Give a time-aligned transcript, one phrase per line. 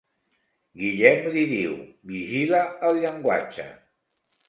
[0.83, 1.77] Guillem li diu,
[2.15, 3.71] vigila el llenguatge!